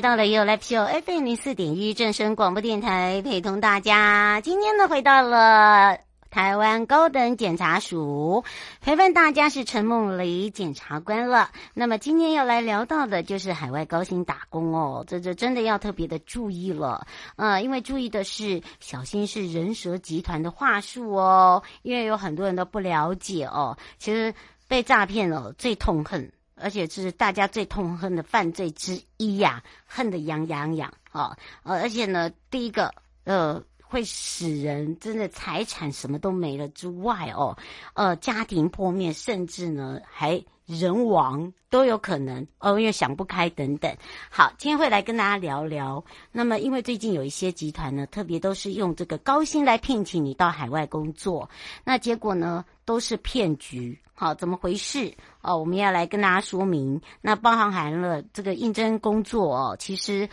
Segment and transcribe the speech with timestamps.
[0.00, 4.40] 回到了 YOYO Live Show FM 零四点一正声广播电台，陪同大家。
[4.40, 5.98] 今天呢，回到了
[6.30, 8.42] 台湾高等检察署，
[8.80, 11.50] 陪伴大家是陈梦蕾检察官了。
[11.74, 17.06] 那么今天要来聊到的就是海外高薪打工哦，这这真的要特别的注意了。
[17.36, 23.76] 呃，因为注意的是，小心是人蛇集团的话术哦，因为有很多人都不了解哦。
[23.98, 24.32] 其实
[24.66, 26.32] 被诈骗哦，最痛恨。
[26.60, 31.36] 而且是大家最痛恨的犯罪之一呀、恨得痒痒痒啊！
[31.62, 32.94] 呃，而且呢，第一个
[33.24, 37.58] 呃，会使人真的财产什么都没了之外哦，
[37.94, 43.92] 呃，家庭破灭，甚至呢还人亡都有可能哦，因为想不开等等。
[44.30, 46.04] 好，今天会来跟大家聊聊。
[46.30, 51.50] 那么，因为最近有一些集团呢，特别都是用这个高薪来聘请你到海外工作，
[51.82, 53.98] 那结果呢都是骗局。
[54.14, 55.12] 好，怎么回事？
[55.42, 57.00] 哦，我们要来跟大家说明。
[57.20, 60.28] 那包含含了这个应征工作哦，其实，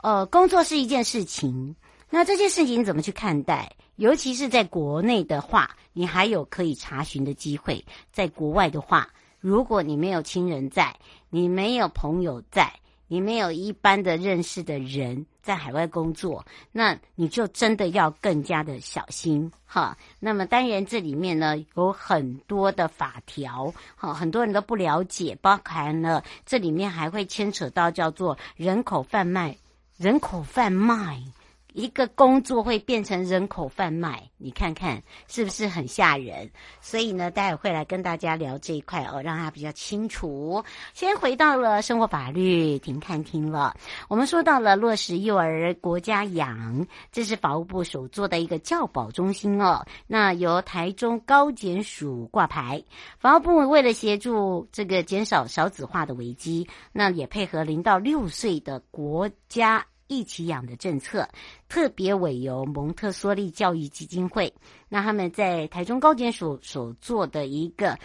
[0.00, 1.76] 呃，工作是一件事情。
[2.14, 3.74] 那这件事情怎么去看待？
[3.96, 9.08] 尤其是在国内的话，你还有可以查询的机会；在国外的话，
[9.40, 10.94] 如果你没有亲人在，
[11.30, 12.70] 你没有朋友在。
[13.08, 19.94] 你没有一般的认识的人在海外工作，那你就真的要更加的小心哈。
[20.18, 29.58] 那么当然这里面呢有很多的法条，哈，很多人都不了解，包含了这里面还会牵扯到叫做人口贩卖，
[29.98, 31.22] 人口贩卖。
[31.72, 36.50] 一个工作会变成人口贩卖，你看看是不是很吓人？
[36.80, 40.64] 所以呢，待会会来跟大家聊这一块哦，让大家比较清楚。
[40.94, 43.76] 先回到了生活法律停看听了，
[44.08, 49.86] 我们说到了落实幼儿国家养，这是法务部所做的一个教保中心哦。
[50.08, 52.82] 那由台中高检署挂牌，
[53.20, 59.86] 法务部为了协助这个减少少子化的危机，那也配合零到六岁的国家。
[60.08, 61.28] 一起养的政策，
[61.68, 64.52] 特别委由蒙特梭利教育基金会，
[64.88, 67.98] 那他们在台中高检署所做的一个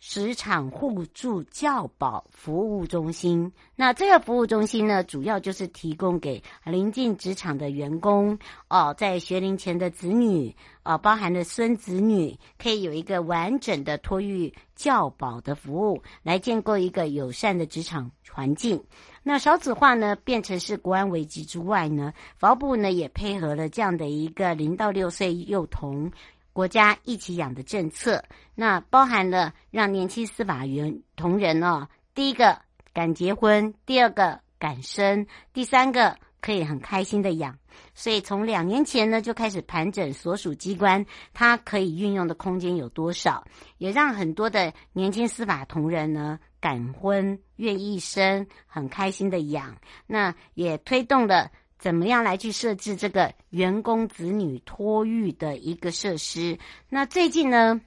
[0.00, 3.52] 职场互助教保服务中心。
[3.76, 8.38] 那这个服务中心呢，主要就是提供给临近职场的员工
[8.68, 18.82] 哦，在学龄前的子女哦，包含的孙子女，可以有一个完整的托育教保的服务，来建构一个友善的职场环境。
[19.22, 26.10] 那少子化呢，变成是国安危机之外呢，法务部呢也配合了这样的一个零到六岁幼童
[26.60, 28.22] 国家一起养的政策，
[28.54, 32.60] 那包含了让年轻司法员同仁哦，第一个
[32.92, 37.58] 敢结婚，第二个敢生，第三个可以很开心的养，
[37.94, 43.42] 所以从两年前呢就开始盘整所属机关，它可以运用的空间有多少，
[43.78, 46.38] 也让很多的年轻司法同仁呢。
[46.62, 51.50] 敢婚，愿意生，很开心的养，那也推动了
[51.80, 56.58] 怎么样来去设置这个员工子女托育的一个设施。
[56.90, 57.80] 那最近呢，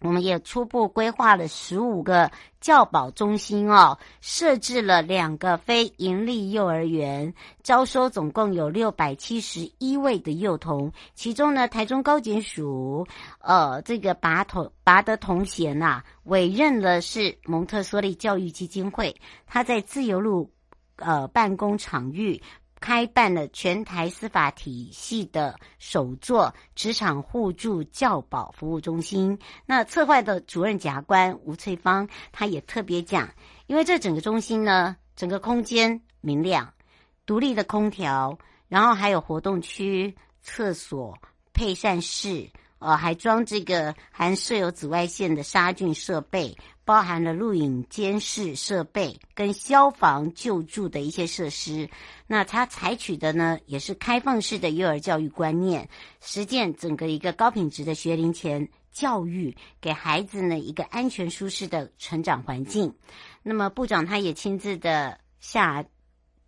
[0.00, 2.28] 我们也初步规划了十五个
[2.60, 7.32] 教保中心哦，设置了两个非营利幼儿园，
[7.62, 10.92] 招收总共有六百七十一位的幼童。
[11.14, 13.06] 其中呢，台中高检署
[13.38, 19.14] 呃这个拔头拔得头衔呐，委任了是蒙特梭利教育基金会，
[19.46, 20.50] 他在自由路
[20.96, 22.42] 呃办公场域。
[22.80, 29.38] 开办了全台司法体系的首座职场互助教保服务中心。
[29.66, 33.28] 那策划的主任检察官吴翠芳，她也特别讲，
[33.66, 36.72] 因为这整个中心呢，整个空间明亮，
[37.26, 41.16] 独立的空调，然后还有活动区、厕所、
[41.52, 42.50] 配膳室。
[42.80, 51.88] 呃，还装这个含设有紫外线的杀菌设备，包含了录影监视设备跟消防救助的一些设施。
[52.26, 55.86] 那它采取的呢，也是开放式的幼儿教育观念，
[56.22, 62.92] 实践整个一个高品质的学龄前教育，给孩子呢一个安全舒适的成长环境。
[63.42, 65.84] 那么部长他也亲自的下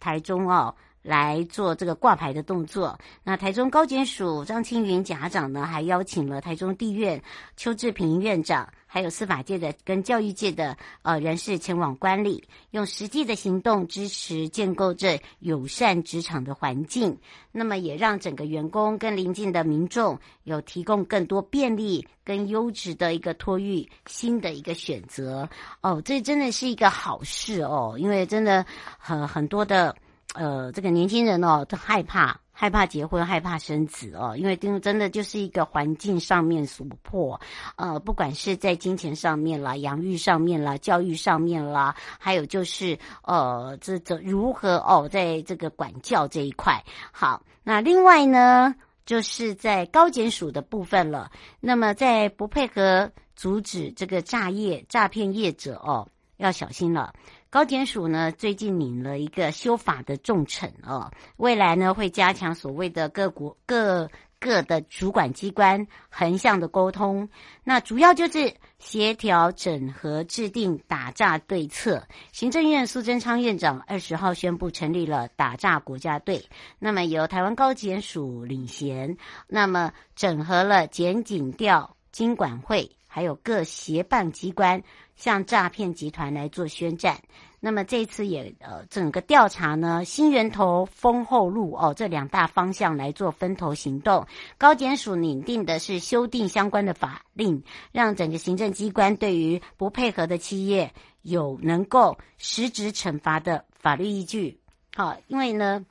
[0.01, 0.75] 台中哦。
[1.03, 2.99] 来做这个挂牌的动作。
[3.25, 7.21] 那台中高检署张青云检察长呢，还邀请了台中地院
[7.57, 17.19] 邱志平院长，还有司法界的跟教育界的呃人士前往观礼，用实际的行动支持建构这友善职场的环境。
[17.51, 25.47] 那么也让整个员工跟邻近的民众有提供更多便利跟优质的一个托育新的一个选择。
[25.83, 28.65] 哦，这真的是一个好事哦，因为真的
[28.99, 29.95] 很很多的。
[30.35, 37.39] 呃，这个年轻人哦，都害怕害怕结婚，害怕生子哦，因为真的就是一个环境上面所迫，
[37.77, 46.83] 呃，不管是在金钱上面啦、养育上面啦、教育上面啦，还有就是呃，这这如何哦，在这个管教这一块。
[47.11, 48.75] 好，那另外呢，
[49.05, 51.31] 就是在高检署的部分了。
[51.61, 57.13] 那么在不配合阻止这个诈业诈骗业者哦，要小心了。
[57.53, 64.09] 高检署呢，最近领了一个修法的重惩哦，未来呢会加强所谓的各国各
[64.41, 67.29] 各的主管机关横向的沟通，
[67.63, 72.09] 那主要就是协调整合制定打诈对策。
[72.33, 76.43] 行政院苏贞昌院长二十号宣布成立了打诈国家队，
[76.79, 82.91] 那么由台湾高检署领衔，那么整合了检警调经管会。
[83.15, 84.83] 还有各协办机关
[85.23, 87.17] 向诈骗集团来做宣战。
[87.61, 94.27] 那么这次也呃整个调查呢，新源头、丰后路哦这两大方向来做分头行动。
[94.59, 100.93] 高检署拟定的是修订相关的法令，让整个行政机关对于不配合的企业
[101.23, 104.59] 有能够实质惩罚的法律依据。
[104.97, 105.87] 好，因为呢，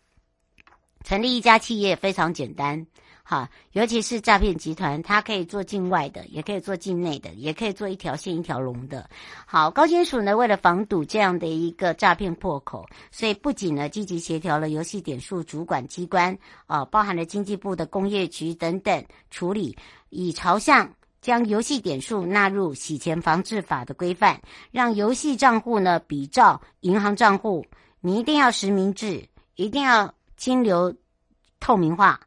[1.06, 2.86] 成立一家企业非常简单。
[3.32, 9.10] 好，尤其是诈骗集团，它可以做境外的，也可以做境内的，也可以做一条线一条龙的。
[9.46, 16.38] 好，高检署呢，为了防堵这样的一个诈骗破口，所以不仅呢积极协调了游戏点数主管机关，
[16.68, 19.78] 啊，包含了经济部的工业局等等处理，
[20.10, 24.42] 以朝向将游戏点数纳入洗钱防治法的规范，
[24.72, 27.66] 让游戏账户呢比照银行账户，
[28.02, 29.26] 你一定要实名制，
[29.56, 30.94] 一定要金流
[31.62, 32.20] 透明化。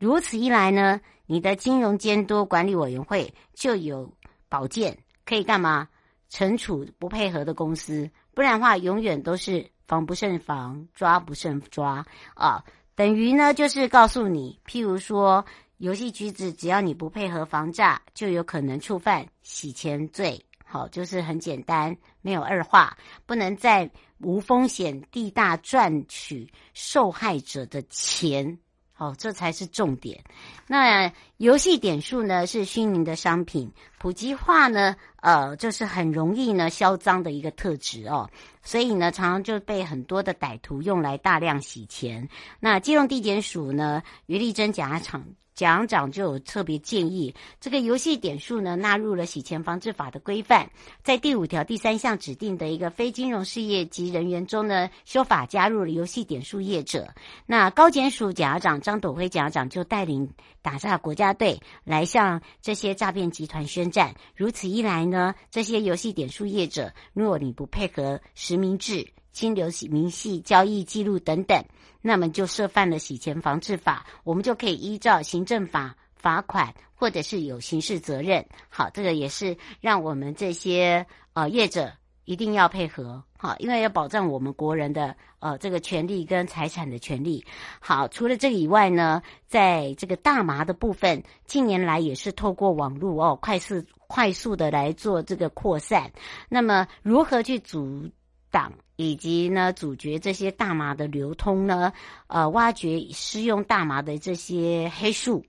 [0.00, 4.10] 如此一来呢，你的金融监督管理委员会就有
[4.48, 5.86] 宝剑，可以干嘛？
[6.30, 12.02] 惩处不配合的公司，不然的话，永远都是防不胜防，抓不胜抓
[12.32, 12.64] 啊！
[12.94, 15.44] 等于呢，就是告诉你，譬如说，
[15.76, 20.42] 游戏橘子，只要你不配合防诈，就有可能触犯洗钱罪。
[20.64, 22.96] 好，就是很简单，没有二话，
[23.26, 28.58] 不能在无风险地大赚取受害者的钱。
[29.00, 30.22] 哦，这才是重点。
[30.66, 38.28] 那游戏点数呢，是虚拟的商品，普及化呢，呃，就是很容易呢销赃的一个特质哦。
[38.62, 42.28] 所以呢，常常就被很多的歹徒用来大量洗钱。
[42.60, 45.24] 那金融地检署呢，余丽珍检察长。
[45.60, 50.70] 讲长就有特别建议，这个游戏点数呢纳入了洗钱防治法的规范，
[51.02, 57.12] 在第五条第三项指定的一个非金融事业及人员中呢，修法加入了游戏点数业者。
[57.44, 60.30] 那高检署检察长张斗辉检察长就带领
[60.62, 64.14] 打诈国家队来向这些诈骗集团宣战。
[64.34, 71.62] 如此一来呢，这些游戏点数业者，如果你不配合实名制、金流明细交易记录等等。
[72.02, 78.44] 那么就涉犯了洗钱防治法，我们就可以依照行政法罚款，或者是有刑事责任。
[78.68, 81.92] 好，这个也是让我们这些呃业者
[82.24, 87.44] 一定要配合，好，因为要保障我们国人的呃这个权利跟财产的权利。
[87.80, 96.12] 好，除了这个以外呢，在这个大麻的部分，近年来也是透过网络哦，快速快速的来做这个扩散。
[96.48, 98.10] 那么如何去阻
[98.50, 98.72] 党？
[98.96, 101.90] 以及呢，阻绝这些大麻的流通呢，
[102.26, 105.42] 呃，挖掘施用大麻的这些黑数。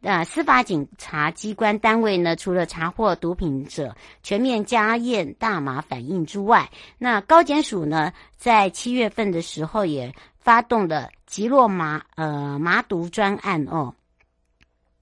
[0.00, 13.94] 那司法警察机关单位呢，除了查获毒品者，全面加验大麻反应之外，那高检署呢，在七月份的时候也发动了击落麻呃麻毒专案哦。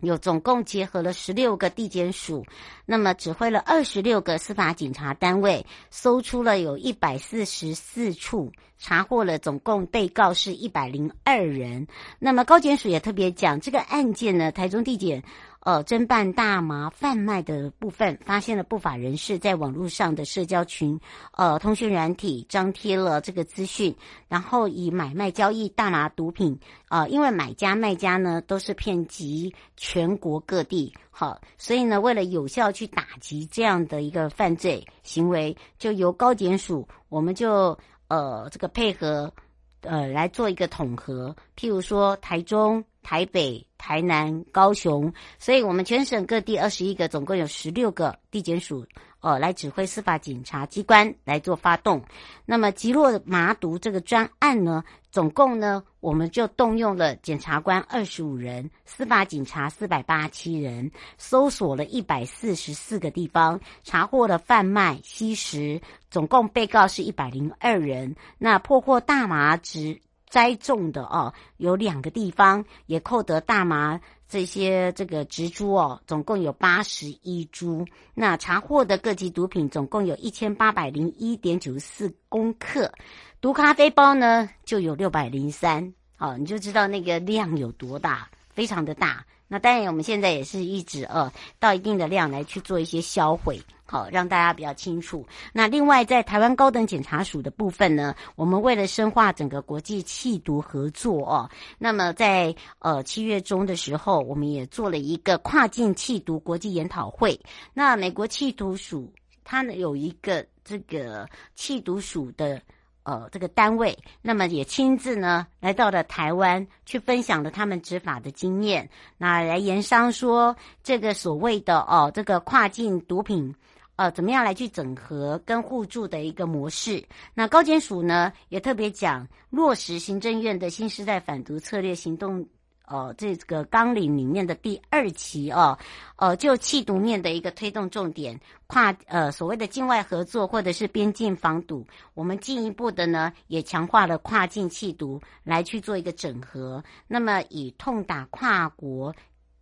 [0.05, 2.45] 有总共结合了十六个地检署，
[2.87, 11.87] 那么指挥了二十六个司法警察单位，搜出了有一百四十四处，查获了总共被告是一百零二人。
[12.19, 15.23] 那么高检署也特别讲，这个案件呢，台中地检。
[15.65, 21.01] 呃，侦办大麻贩卖的部分，发现了不法人士在网络上的社交群，
[21.33, 23.97] 呃，通讯软体张贴了这个资讯，
[24.29, 37.79] 然后以买卖交易大麻毒品，呃，因为买家卖家呢都是遍及全国各地，好，所以呢，为了有效去打击这样的一个犯罪行为，就由高检署，我们就
[38.09, 39.33] 呃这个配合，
[39.81, 42.85] 呃来做一个统合，譬如说台中。
[43.05, 48.85] 台北、台南、高雄，所以我们全省各地二十一个，总共有十六个地检署，
[49.21, 52.03] 呃，来指挥司法警察机关来做发动。
[52.47, 65.81] 那么，击落麻毒这个专案呢，总共呢，我们就动用了检察官二十五人，司法警察四百八七人，搜索了一百四十四个地方，查获了贩卖、吸食，
[66.11, 68.17] 总共被告是一百零二人。
[68.39, 70.01] 那破获大麻值。
[70.35, 77.87] 栽种的哦，有两个地方也扣得大麻这些这个植株哦，总共有八十一株。
[78.15, 82.93] 那查获的各级毒品总共有一千八百零一点九四公克，
[83.41, 85.95] 毒咖啡包呢就有六百零三。
[86.19, 89.25] 哦，你就知道那个量有多大，非常的大。
[89.47, 95.27] 那当然，我们现在也是一直呃，到一定的量来去做一些销毁，好让大家比较清楚。
[95.53, 107.41] 那另外，在台湾高等检察署的部分呢，我们为了深化整个国际缉毒合作哦，那么在呃七月中的时候，我们也做了一个跨境弃毒国际研讨会。
[107.73, 109.13] 那美国弃毒署
[109.45, 112.61] 它呢有一个这个弃毒署的。
[113.07, 118.89] 呃，这个单位，那么也亲自呢来到了台湾，去分享了他们执法的经验，
[119.19, 123.55] 那来研商说这个所谓的哦，这个跨境毒品，
[123.97, 127.05] 呃，怎么样来去整合跟互助的一个模式。
[127.35, 132.47] 那高检署呢也特别讲落实行政院的新时代反毒策略行动。
[132.87, 135.79] 呃，这个纲领里面的第二期哦，
[136.17, 141.83] 呃，就缉毒面的一个推动重点，跨呃所谓的境外合作或者是边境防堵，
[142.13, 149.17] 我们进一步的呢也强化了跨境缉毒来去做一个整合，那么以痛打跨国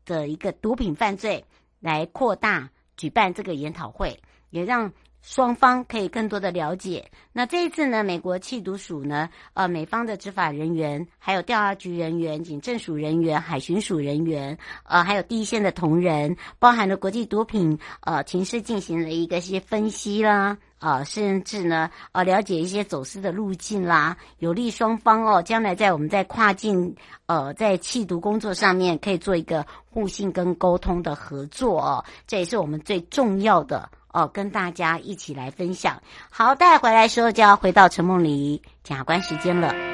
[0.05, 1.45] 的一个毒品犯罪
[1.79, 2.69] 来扩大
[3.03, 4.93] 举办这个研讨会，也让。
[5.23, 7.09] 双方可以更多的了解。
[7.33, 26.95] 那这一次呢，美国缉毒署呢，呃，美方的执法人员，还有调查局人员、警政署人员、海巡署人员，呃，还有第一线的同仁，包含了国际毒品呃情势进行了一个些分析啦，呃，甚至呢，呃，了解一些走私的路径啦，有利双方哦，将来在我们在跨境
[27.27, 33.89] 呃在缉毒工作上面可以做一个互信跟沟通的合作哦，这也是我们最重要的。
[34.13, 36.01] 哦，跟大家一起来分享。
[36.31, 39.92] 好，带回来时候就要回到陈梦梨检察官时间了。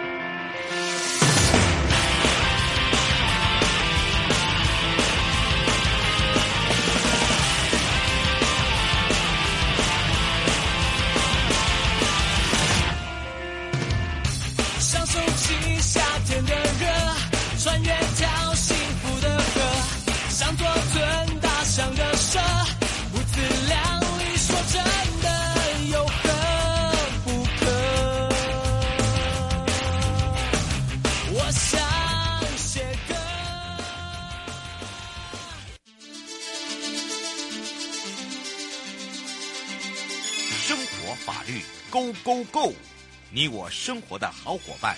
[42.29, 42.75] Go Go
[43.33, 44.95] 你我生活的好伙伴，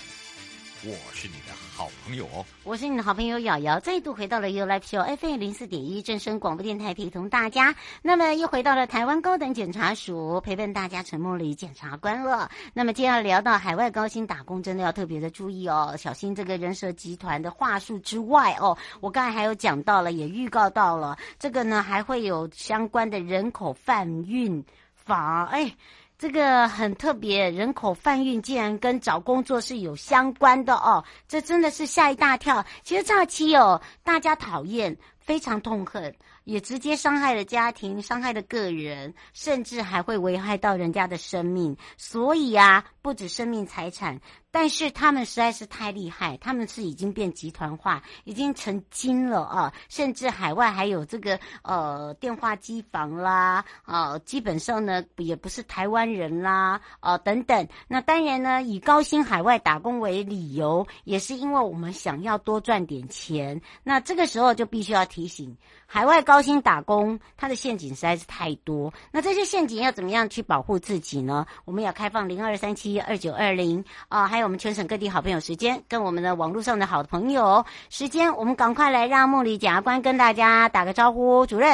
[0.83, 2.45] 我是你的好朋友哦。
[2.65, 7.73] 我是你的好朋友瑶瑶，再度回到了 U Life Show FM 零四点一正声广播电台，陪同大家。
[8.01, 12.51] 那么又回到了台湾高等检察署，陪伴大家沉默里检察官了。
[12.73, 24.61] 那么接下来聊到海外高薪打工，真的要特别的注意哦，小心这个人蛇集团的话术之外哦，我刚才还有讲到了，也预告到了，这个呢还会有相关的人口贩运
[24.93, 25.73] 法，哎。
[26.21, 32.63] 这个很特别，人口贩运竟然跟找工作是有相关的哦，这真的是吓一大跳。
[32.83, 41.77] 其实诈欺哦，大家讨厌，非常痛恨，也直接伤害了家庭，伤害了个人，甚至还会危害到人家的生命。
[41.97, 44.19] 所以啊，不止生命财产。
[44.53, 49.73] 但是他们实在是太厉害，他们是已经变集团化，已经成精了啊！
[49.87, 57.65] 甚至海外还有这个呃电话机房啦，啊，基本上呢也不是台湾人啦，啊等等。
[57.87, 63.61] 那当然呢，以高薪海外打工为理由，也是因为我们想要多赚点钱。
[63.83, 65.57] 那这个时候就必须要提醒。
[65.85, 68.93] 海外高薪打工，它的陷阱实在是太多。
[69.11, 71.45] 那这些陷阱要怎么样去保护自己呢？
[71.65, 81.69] 我们要开放零二三七二九二零啊，还有我们全省各地好朋友时间，跟我们的网络上的好朋友时间，我们赶快来让梦里检察官跟大家打个招呼，主任。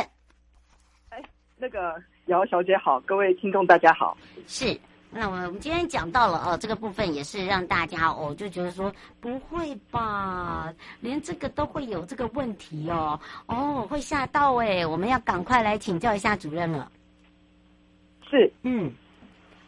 [1.09, 1.21] 哎，
[1.57, 1.93] 那个
[2.25, 4.75] 姚小姐好，各位听众大家好，是。
[5.19, 16.91] 那我们今天讲到了哦，这个部分也是让大家哦就觉得说不会吧，连这个都会有这个问题哦，哦会吓到哎，我们要赶快来请教一下主任了。
[18.29, 18.93] 是，嗯，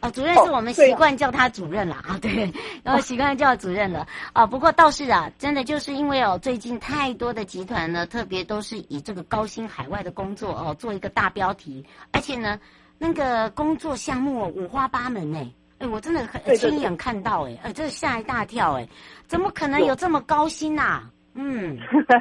[0.00, 2.52] 哦，主任是我们习惯叫他主任了啊，对，
[2.84, 4.46] 然后习惯叫主任了啊。
[4.46, 12.60] 不过倒是啊，真的就是因为哦，最近太多的集团呢，特别都是以这个高薪海外的工作哦做一个大标题，而且呢。
[13.02, 15.46] 那个工作项目五花八门哎，
[15.78, 18.86] 哎，我真的很亲眼看到哎，哎，这吓一大跳哎，
[19.26, 21.10] 怎么可能有这么高薪呐、啊？
[21.34, 21.78] 嗯，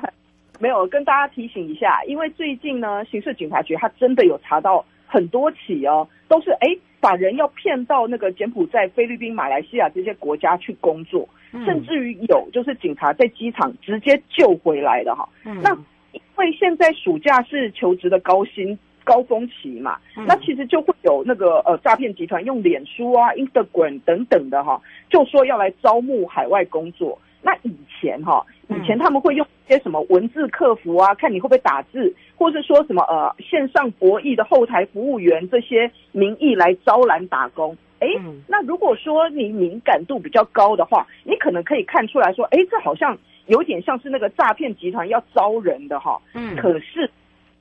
[0.58, 6.68] 没有，跟大家提醒一下，因为最近呢，刑事警察局他真的有查到很多起哦，都是哎
[7.02, 15.28] 把人要骗到那个柬埔寨、菲律宾、马来西亚这些国家去工作，嗯、甚至于有就是警察在机场直接救回来的哈。
[15.44, 15.74] 嗯、那
[16.14, 18.80] 因为现在暑假是求职的高薪。
[19.10, 19.98] 高峰期嘛，
[20.28, 27.18] 那其实就会有那个呃诈骗集团用脸书啊、Instagram 等等的哈，就说要来招募海外工作。
[27.42, 37.76] 那以前哈，以前他们会用一些什么文字客服啊，看你会不会打字，或是说什么呃线上博弈的后台服务员这些名义来招揽打工。
[38.00, 38.08] 哎，
[38.48, 46.22] 那如果说你敏感度比较高的话，你可能可以看出来说，哎，这好像有点像是那个诈骗集团要招人的哈。
[46.34, 47.10] 嗯，可是。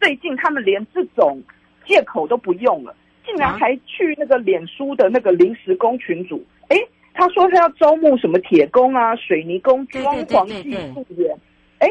[0.00, 1.42] 最近他们连这种
[1.84, 6.44] 借口都不用了，竟然还去那个脸书的那个临时工群组。
[6.68, 6.76] 哎，
[7.14, 11.36] 他说他要招募什么铁工啊、水泥工、装潢技术员。
[11.78, 11.88] 哎，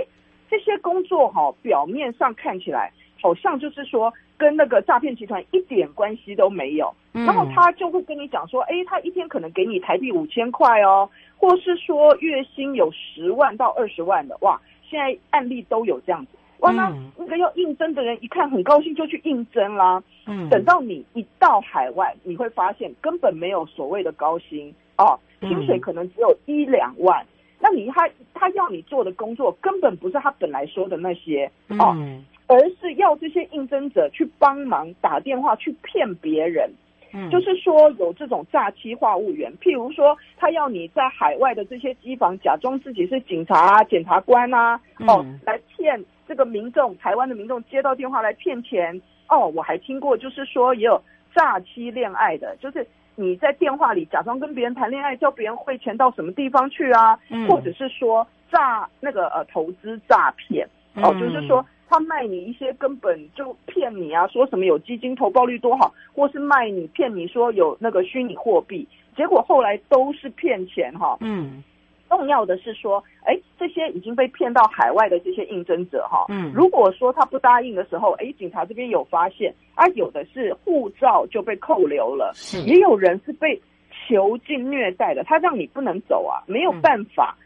[0.49, 6.93] 这些工作哈，表面上看起来好像就是说跟那个诈骗集团一点关系都没有。
[7.11, 14.37] 然后他就会跟你讲说，哎，他一天可能给你台币五千块哦，或是说月薪有十万到二十万的。
[14.41, 16.31] 哇，现在案例都有这样子。
[16.59, 20.01] 哇，那那个要应征的人一看很高兴就去应征啦。
[20.25, 24.73] 嗯，等到你一到海外，你会发现根本没有所谓的高薪。
[24.97, 27.23] 哦，薪水可能只有一两万。
[27.59, 31.49] 那你他他要你做的工作根本不是他本来说的那些。
[31.79, 31.95] 哦，
[32.47, 36.71] 而是要这些应征者去帮忙打电话去骗别人。
[37.13, 45.56] 嗯，就是说有这种诈欺话务员，譬如说他要你在海外的这些机房假装自己是警察啊、检察官啊，哦，来
[45.87, 46.03] 骗。
[46.27, 51.01] 这个民众，台湾的民众接到电话来骗钱哦，我还听过，就是说也有
[51.33, 71.63] 诈欺恋爱的，就是你在电话里假装跟别人谈恋爱，叫别人汇钱到什么地方去啊，嗯、或者是说诈那个呃投资诈骗哦，嗯、就是说他卖你一些根本就骗你啊，说什么有基金投报率多好，或是卖你骗你说有那个虚拟货币，结果后来都是骗钱哈、哦，嗯。
[72.09, 83.61] 重要的是说，哎，这些已经被骗到海外的这些应征者哈，嗯，如果说他不答应的时候，哎，警察这边有发现，啊，有的是护照就被扣留了，是，也有人是被
[84.07, 87.37] 囚禁虐待的，他让你不能走啊，没有办法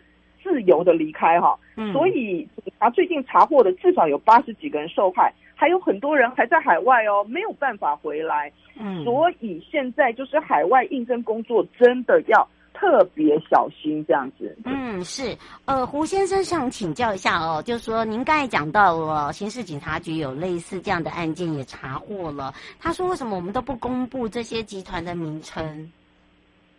[0.43, 12.47] 自由的离开哈，嗯，所以警察最近查获的至少有八十几个人受害，还有很多人还在海外哦，没有办法回来，嗯，所以现在就是海外应征工作真的要。
[12.81, 14.57] 特别小心这样子。
[14.65, 15.37] 嗯，是。
[15.65, 25.91] 呃，胡先生想请教一下哦，就是说您刚才讲到了刑事警察局有类似这样的案件也查获了，他说为什么我们都不公布这些集团的名称？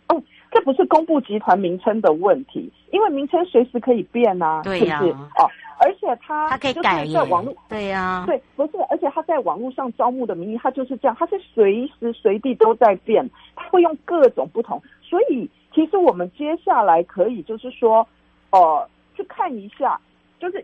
[0.09, 4.61] 哦，这不是公布集团名称的问题，因为名称随时可以变啊。
[4.61, 4.99] 对呀、啊。
[4.99, 7.55] 是是哦，而且他他可以改在网络。
[7.69, 8.25] 对呀、啊。
[8.27, 15.49] 对，不是，而且他在网络上招募的名义，他就是这样，他是随时随地都在变，他会用各种不同，所以。
[15.73, 18.07] 其实我们接下来可以就是说，
[18.51, 19.99] 呃，去看一下，
[20.39, 20.63] 就是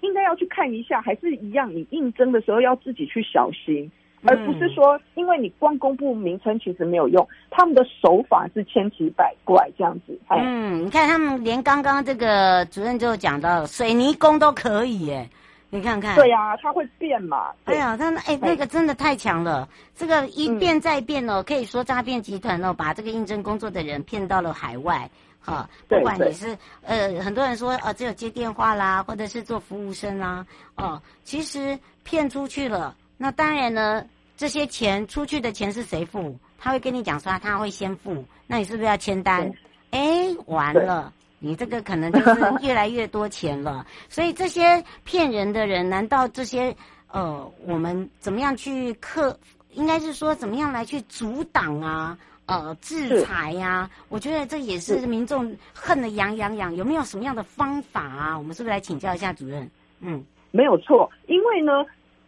[0.00, 3.90] 应该要去看一下，还是一样，你应征的时候要自己去小心，
[4.24, 10.18] 而不是说，因为你光公布名称其实没有用，他们的手法是千奇百怪这样子。
[10.30, 15.28] 嗯，你看他们连刚刚这个主任就讲到，水泥工都可以耶。
[15.70, 17.50] 你看看，对呀、啊，它会变嘛。
[17.64, 34.06] 哎呀，他那哎，那个真的太强了，这个一变再变哦，嗯、可以说诈骗集团哦，把这个应征工作的人骗到了海外，哈，不管你是呃，很多人说呃，只有接电话啦，或者是做服务生啦，哦，其实骗出去了，那当然呢，
[34.38, 36.34] 这些钱出去的钱是谁付？
[36.58, 39.52] 他会跟你讲说他会先付，那你是不是要签单？
[39.90, 41.12] 哎，完了。
[41.40, 46.74] 你这个可能就是 越来越多钱了，所以这些骗人的人，难道这些
[47.12, 49.38] 呃，我们怎么样去克？
[49.74, 52.18] 应该是说怎么样来去阻挡啊？
[52.46, 53.90] 呃，制裁呀、啊？
[54.08, 56.74] 我觉得这也是民众恨得痒痒痒。
[56.74, 58.36] 有没有什么样的方法啊？
[58.36, 59.70] 我们是不是来请教一下主任？
[60.00, 61.84] 嗯，没有错，因为呢，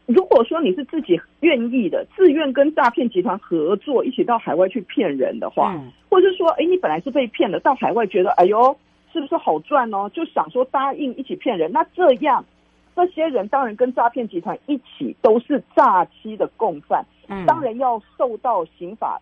[0.06, 8.76] 如果说你是自己愿意的，自愿跟诈骗集团合作，一起到海外去骗人的话，嗯、或者是说，哎，你本来是被骗的，到海外觉得，哎呦。
[9.12, 10.08] 是不是好赚哦？
[10.10, 12.44] 就想说答应一起骗人，那这样
[12.94, 19.20] 这些人当然跟诈骗集团一起都是诈欺的共犯，嗯，当然要受到刑法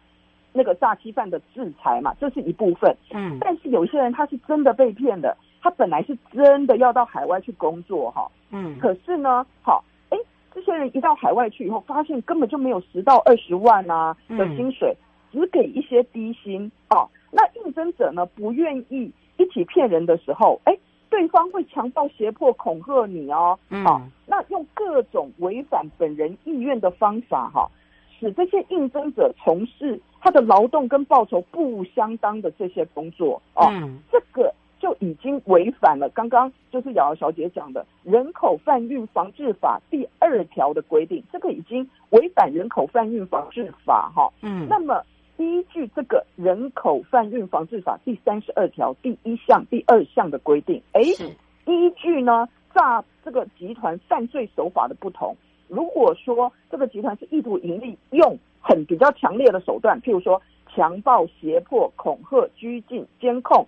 [0.52, 3.38] 那个诈欺犯的制裁嘛，这是一部分，嗯。
[3.40, 8.78] 但是有些人他是真的被骗的，他本来是真的要到海外去工作哈，嗯。
[8.78, 10.18] 可是呢，好，哎，
[10.54, 14.96] 这些人一到海外去以后，发现根本就没有十到二十万啊的薪水，
[15.30, 17.06] 只给一些低薪啊。
[17.30, 19.12] 那应征者呢不愿意。
[19.38, 20.76] 一起骗人的时候，哎，
[21.08, 23.58] 对方会强暴、胁迫、恐吓你哦。
[23.70, 27.70] 嗯，好，那用各种违反本人意愿的方法，哈，
[28.18, 33.68] 使这些应征者从事他的劳动跟报酬不相当的这些工作哦。
[33.70, 44.28] 嗯，这个就已经违反了刚刚就是瑶瑶小姐讲的《人口贩运防治法》第二条的规定，这个已经违反《人口贩运防治法》哈。
[44.42, 45.02] 嗯，那么。
[45.38, 55.36] 依据这个人口贩运防治法第三十二条第一项、第二项的规定，哎，依据呢诈这个集团犯罪手法的不同，
[55.68, 60.42] 如果说这个集团是意图盈利，用很比较强烈的手段，譬如说
[60.74, 63.64] 强暴、胁迫、恐吓、拘禁、监控、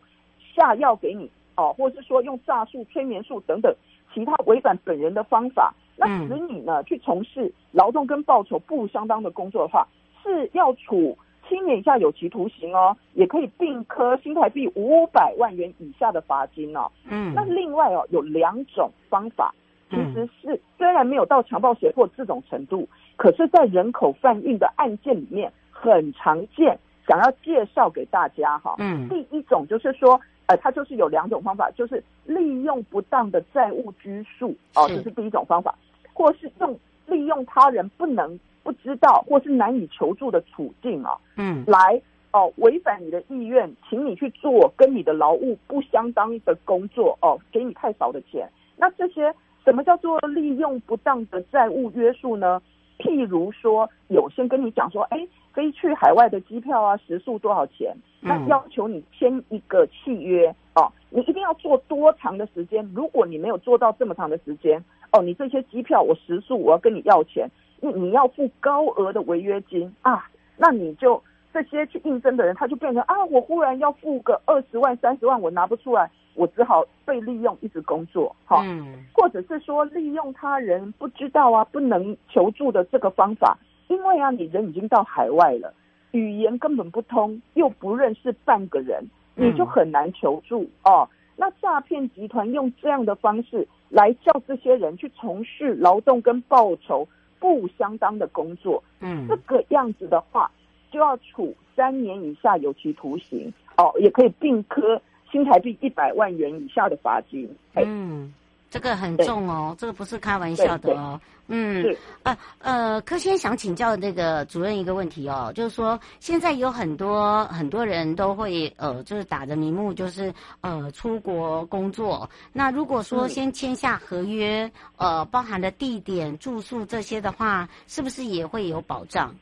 [0.52, 3.72] 下药给你哦，或者是说用诈术、催眠术等等
[4.12, 9.86] 其他违反本人的方法，那使你呢去从事劳动跟报酬不相当的工作的话，
[10.24, 11.16] 是要处。
[11.50, 16.88] 七年以下有期徒刑哦，也可以并科新台币五百万元以下的罚金哦。
[17.08, 19.52] 嗯，那另外哦，有两种方法，
[19.90, 28.76] 其实是虽然没有到强暴胁迫这种程度，可是在人口贩运的案件里面很常见，想要介绍给大家哈。
[28.78, 35.74] 嗯，第一种就是说，呃，它就是有两种方法，就是利用不当的债务拘束哦，这是第一种方法，
[36.14, 38.38] 或是用利用他人不能。
[38.62, 42.00] 不知道或是难以求助的处境啊，嗯，来
[42.32, 48.48] 哦，违反你的意愿，请你去做跟你的劳务不相当的工作哦，给你太少的钱。
[48.76, 52.60] 那这些什么叫做利用不当的债务约束呢？
[52.98, 57.96] 譬如说，有先跟你讲说，哎，飞去海外的机票啊，食宿多少钱？
[58.20, 62.86] 那要求你签一个契约哦，你一定要做多长的时间？
[62.94, 67.48] 如果你没有做到这么长的时间，哦，你这些机票我食宿我要跟你要钱。
[67.82, 83.56] 你你要付高额的违约金啊，那你就这些去应征的人，他就变成啊，我忽然要付个二十万、三十万，我拿不出来，我只好被利用一直工作，哈，嗯，或者是说利用他人不知道啊、不能求助的这个方法，
[83.88, 85.72] 因为啊，你人已经到海外了，
[86.10, 89.02] 语言根本不通，又不认识半个人，
[89.34, 91.08] 你就很难求助哦。
[91.34, 97.06] 那诈骗集团用这样的方式来叫这些人去从事劳动跟报酬。
[97.40, 100.50] 不相当的工作，嗯，这个样子的话，
[100.90, 105.00] 就要处三年以下有期徒刑，哦，也可以并科
[105.32, 107.48] 新台币一百万元以下的罚金。
[107.76, 108.30] 嗯，
[108.70, 111.20] 这个很重哦，这个不是开玩笑的哦。
[111.52, 111.84] 嗯，
[112.22, 122.30] 呃呃，柯先想请教那个主任一个问题哦，就是说现在有很多很多人都会呃，就是打着名目就是呃出国工作。
[122.52, 129.34] 那如果说先签下合约，呃，包含的地点、住宿这些的话，是不是也会有保障？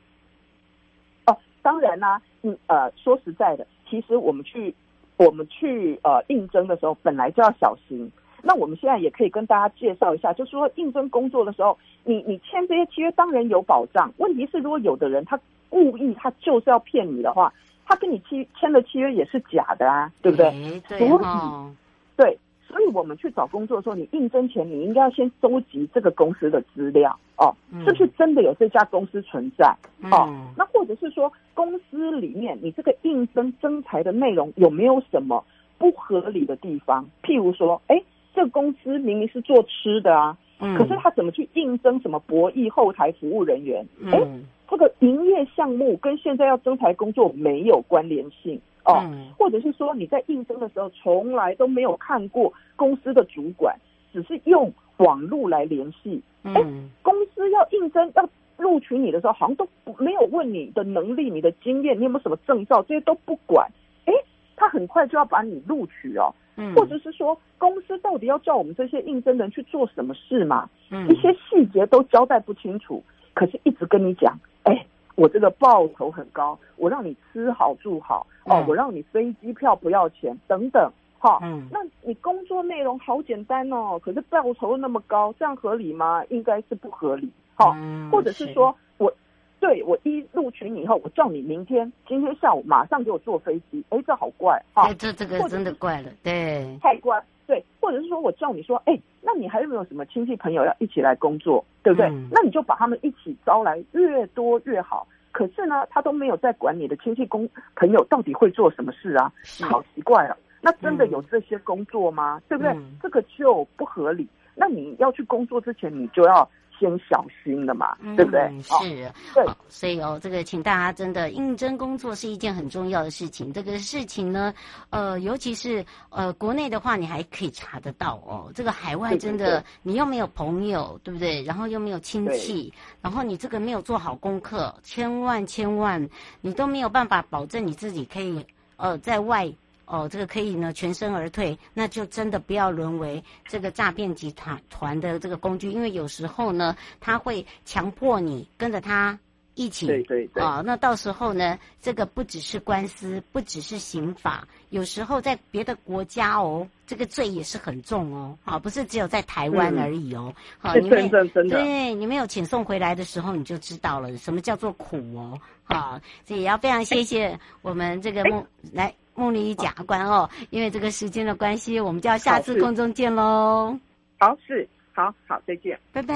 [1.27, 4.75] 哦，当然啦，嗯呃，说实在的，其实我们去
[5.19, 8.11] 我们去呃应征的时候，本来就要小心。
[8.43, 14.13] 那我们现在也可以跟大家介绍一下，就是说应征工作的时候，你你签这些契约当然有保障。
[14.19, 17.53] 问题是，如果有的人他故意他就是要骗你的话，
[17.85, 20.47] 他跟你签签的契约也是假的啊，对不对？
[20.47, 21.75] 欸、对、哦、
[22.17, 29.67] 对，所以我们去找工作的时候，你应征前你应该要先收集这个公司的资料哦，嗯、是不是真的有这家公司存在
[30.13, 30.27] 哦？
[30.29, 35.45] 嗯、那或者是说，公司里面你这个应征征才的内容有没有什么
[35.77, 37.05] 不合理的地方？
[37.25, 38.01] 譬如说，哎。
[38.39, 43.85] 这个公司明明是做吃的啊，嗯，可是他怎么去应征什么博弈后台服务人员？
[44.13, 53.77] 哎、嗯，这个营业项目跟现在要征才工作没有关联性哦、嗯，或者是说你在应征的时候从来都没有看过公司的主管，
[54.13, 56.23] 只是用网络来联系。
[56.45, 59.67] 哎、嗯，公司要应征要录取你的时候，好像都
[59.99, 63.69] 没有问你的能力、你的经验、你有没有什么证照，这些都不管。
[64.05, 64.15] 哎，
[64.55, 66.33] 他很快就要把你录取哦。
[66.59, 70.69] 嗯，或者是说公司到底要叫我们这些应征人去做什么事嘛？
[70.91, 86.25] 嗯，一些细节都交代不清楚，可是一直跟你讲，哎，我这个报酬很高，我让你吃好住好，哦，我让你飞机票不要钱等等，哈，嗯，那你工作内容好简单哦，可是报酬那么高，这样合理吗？
[86.29, 87.77] 应该是不合理，哈，
[88.11, 89.13] 或者是说我。
[89.61, 93.83] 对，我一录取你以后，我叫你明天、今天下午马上给我坐飞机。
[93.91, 94.93] 哎，这好怪啊！
[94.95, 97.21] 这这个真的怪了，对，太怪。
[97.47, 102.07] 对，或者是说我叫你说，哎，那你还有没有什么亲戚朋友要一起来工作，对不对？
[102.09, 105.07] 嗯、那你就把他们一起招来，越多越好。
[105.33, 110.37] 可是呢，他都没有在管你的亲戚工朋友到底会做什么事啊，好奇怪啊！
[110.61, 112.39] 那真的有这些工作吗？
[112.39, 112.97] 嗯、对不对、嗯？
[113.03, 114.29] 这个就不合理。
[114.55, 116.49] 那你要去工作之前，你就要。
[116.79, 118.41] 先小心的嘛，对不对？
[118.51, 123.53] 嗯、是、哦，对，所以哦，这个请大家真的应征工作是一件很重要的事情。
[123.53, 124.55] 这个事情呢，
[124.91, 128.51] 呃，尤其是呃国内的话，你还可以查得到哦。
[128.55, 131.43] 这个海外真的，对对对，你又没有朋友，对不对？
[131.43, 136.09] 然后又没有亲戚，然后你这个没有做好功课，千万千万，
[136.41, 138.45] 你都没有办法保证你自己可以
[138.77, 139.53] 呃在外。
[139.89, 149.19] 哦，这个可以呢，全身而退，那就真的不要沦为这个诈骗集团团的这个工具，因为有时候呢，他会强迫你跟着他
[149.55, 161.09] 一起，对对对，啊、哦，那到时候呢，这个不只是官司，不只是刑法，有时候在别的国家哦，这个罪也是很重哦，啊、哦，不是只有在台湾而已哦，好、 你没有
[161.49, 168.95] 对，你没有遣送回来的时候，你就知道了什么叫做苦哦，好、哦，这也要非常谢谢我们这个梦来。
[169.19, 173.77] 梦里检察官哦，因为这个时间的关系，我们就要下次空中见喽。
[174.19, 176.15] 好，是，好好，再见，拜拜。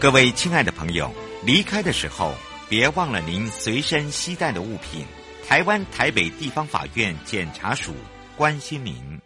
[0.00, 1.10] 各位亲爱的朋友，
[1.44, 2.32] 离开的时候
[2.70, 5.04] 别忘了您随身携带的物品。
[5.46, 7.92] 台湾台北地方法院检察署
[8.34, 9.20] 关心您。